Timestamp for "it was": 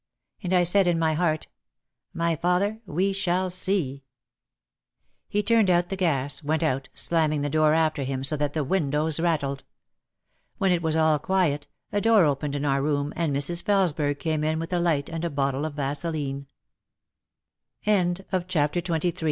10.71-10.95